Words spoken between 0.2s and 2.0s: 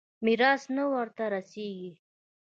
ميراث نه ورته رسېږي.